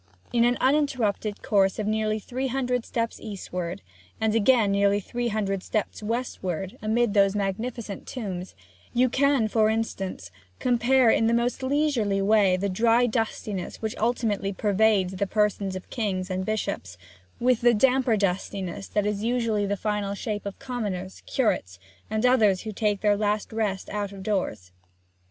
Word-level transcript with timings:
In 0.33 0.43
an 0.45 0.57
uninterrupted 0.59 1.43
course 1.43 1.77
of 1.77 1.85
nearly 1.85 2.17
three 2.17 2.47
hundred 2.47 2.87
steps 2.87 3.19
eastward, 3.19 3.83
and 4.19 4.33
again 4.33 4.71
nearly 4.71 4.99
three 4.99 5.27
hundred 5.27 5.61
steps 5.61 6.01
westward 6.01 6.75
amid 6.81 7.13
those 7.13 7.35
magnificent 7.35 8.07
tombs, 8.07 8.55
you 8.95 9.09
can, 9.09 9.47
for 9.47 9.69
instance, 9.69 10.31
compare 10.57 11.11
in 11.11 11.27
the 11.27 11.35
most 11.35 11.61
leisurely 11.61 12.19
way 12.19 12.57
the 12.57 12.67
dry 12.67 13.05
dustiness 13.05 13.79
which 13.79 13.95
ultimately 13.97 14.51
pervades 14.51 15.17
the 15.17 15.27
persons 15.27 15.75
of 15.75 15.87
kings 15.91 16.31
and 16.31 16.45
bishops 16.47 16.97
with 17.39 17.61
the 17.61 17.75
damper 17.75 18.17
dustiness 18.17 18.87
that 18.87 19.05
is 19.05 19.23
usually 19.23 19.67
the 19.67 19.77
final 19.77 20.15
shape 20.15 20.47
of 20.47 20.57
commoners, 20.57 21.21
curates, 21.27 21.77
and 22.09 22.25
others 22.25 22.61
who 22.61 22.71
take 22.71 23.01
their 23.01 23.15
last 23.15 23.53
rest 23.53 23.87
out 23.91 24.11
of 24.11 24.23
doors. 24.23 24.71